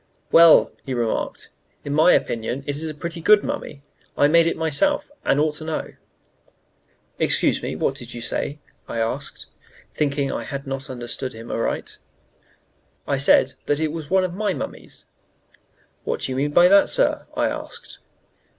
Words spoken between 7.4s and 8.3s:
me, what did you